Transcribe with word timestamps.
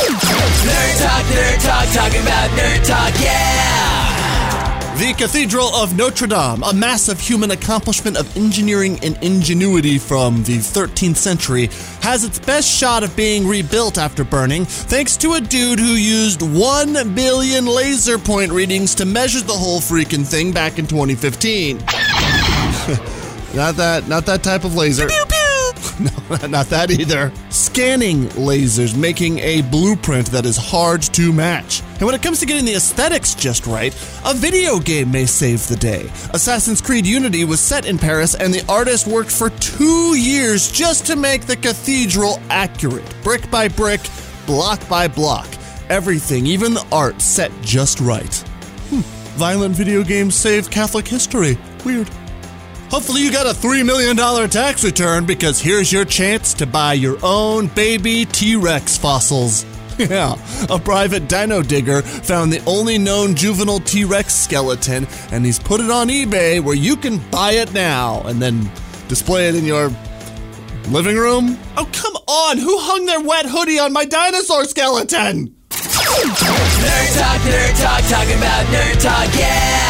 Nerd 0.00 0.98
Talk, 0.98 1.24
Nerd 1.26 1.62
Talk, 1.62 1.88
talking 1.92 2.22
about 2.22 2.50
Nerd 2.50 2.86
Talk, 2.86 3.12
yeah! 3.20 4.96
The 4.96 5.12
Cathedral 5.14 5.66
of 5.74 5.94
Notre 5.96 6.26
Dame, 6.26 6.62
a 6.62 6.72
massive 6.72 7.20
human 7.20 7.50
accomplishment 7.50 8.16
of 8.16 8.34
engineering 8.36 8.98
and 9.02 9.22
ingenuity 9.22 9.98
from 9.98 10.42
the 10.44 10.56
13th 10.56 11.16
century, 11.16 11.66
has 12.00 12.24
its 12.24 12.38
best 12.38 12.68
shot 12.68 13.02
of 13.02 13.14
being 13.14 13.46
rebuilt 13.46 13.98
after 13.98 14.24
burning 14.24 14.64
thanks 14.64 15.18
to 15.18 15.34
a 15.34 15.40
dude 15.40 15.78
who 15.78 15.92
used 15.92 16.40
1 16.40 17.14
billion 17.14 17.66
laser 17.66 18.18
point 18.18 18.52
readings 18.52 18.94
to 18.94 19.04
measure 19.04 19.40
the 19.40 19.52
whole 19.52 19.80
freaking 19.80 20.26
thing 20.26 20.50
back 20.52 20.78
in 20.78 20.86
2015. 20.86 21.76
not 23.54 23.76
that 23.76 24.04
not 24.08 24.24
that 24.26 24.42
type 24.42 24.64
of 24.64 24.74
laser. 24.74 25.08
No, 26.00 26.36
not 26.48 26.66
that 26.66 26.90
either. 26.90 27.30
Scanning 27.50 28.24
lasers, 28.30 28.96
making 28.96 29.38
a 29.40 29.60
blueprint 29.62 30.28
that 30.28 30.46
is 30.46 30.56
hard 30.56 31.02
to 31.02 31.32
match. 31.32 31.82
And 31.94 32.02
when 32.02 32.14
it 32.14 32.22
comes 32.22 32.40
to 32.40 32.46
getting 32.46 32.64
the 32.64 32.74
aesthetics 32.74 33.34
just 33.34 33.66
right, 33.66 33.94
a 34.24 34.32
video 34.32 34.78
game 34.78 35.10
may 35.10 35.26
save 35.26 35.66
the 35.68 35.76
day. 35.76 36.10
Assassin's 36.32 36.80
Creed 36.80 37.06
Unity 37.06 37.44
was 37.44 37.60
set 37.60 37.84
in 37.84 37.98
Paris, 37.98 38.34
and 38.34 38.52
the 38.54 38.64
artist 38.66 39.06
worked 39.06 39.30
for 39.30 39.50
two 39.50 40.16
years 40.16 40.72
just 40.72 41.06
to 41.06 41.16
make 41.16 41.42
the 41.46 41.56
cathedral 41.56 42.40
accurate, 42.48 43.14
brick 43.22 43.50
by 43.50 43.68
brick, 43.68 44.00
block 44.46 44.86
by 44.88 45.06
block. 45.06 45.48
Everything, 45.90 46.46
even 46.46 46.72
the 46.72 46.86
art, 46.90 47.20
set 47.20 47.50
just 47.60 48.00
right. 48.00 48.34
Hmm. 48.88 49.00
Violent 49.36 49.74
video 49.74 50.02
games 50.02 50.34
save 50.34 50.70
Catholic 50.70 51.06
history. 51.06 51.58
Weird. 51.84 52.08
Hopefully, 52.90 53.22
you 53.22 53.30
got 53.30 53.46
a 53.46 53.56
$3 53.56 53.86
million 53.86 54.16
tax 54.50 54.82
return 54.84 55.24
because 55.24 55.60
here's 55.60 55.92
your 55.92 56.04
chance 56.04 56.52
to 56.54 56.66
buy 56.66 56.92
your 56.92 57.18
own 57.22 57.68
baby 57.68 58.24
T 58.24 58.56
Rex 58.56 58.98
fossils. 58.98 59.64
Yeah, 60.00 60.36
a 60.70 60.78
private 60.78 61.28
dino 61.28 61.60
digger 61.60 62.00
found 62.00 62.50
the 62.50 62.64
only 62.64 62.96
known 62.96 63.34
juvenile 63.34 63.80
T 63.80 64.04
Rex 64.06 64.34
skeleton, 64.34 65.06
and 65.30 65.44
he's 65.44 65.58
put 65.58 65.78
it 65.82 65.90
on 65.90 66.08
eBay 66.08 66.58
where 66.58 66.74
you 66.74 66.96
can 66.96 67.18
buy 67.30 67.52
it 67.52 67.74
now 67.74 68.22
and 68.22 68.40
then 68.40 68.70
display 69.08 69.48
it 69.48 69.54
in 69.54 69.66
your 69.66 69.90
living 70.88 71.16
room. 71.16 71.58
Oh, 71.76 71.86
come 71.92 72.14
on! 72.26 72.56
Who 72.56 72.78
hung 72.78 73.04
their 73.04 73.20
wet 73.20 73.44
hoodie 73.46 73.78
on 73.78 73.92
my 73.92 74.06
dinosaur 74.06 74.64
skeleton? 74.64 75.54
Nerd 75.68 77.18
Talk, 77.18 77.40
Nerd 77.42 77.82
Talk, 77.82 78.02
talking 78.08 78.38
about 78.38 78.66
Nerd 78.72 79.02
Talk, 79.02 79.38
yeah! 79.38 79.89